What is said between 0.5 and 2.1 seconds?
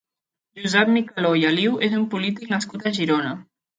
Josep Micaló i Aliu és un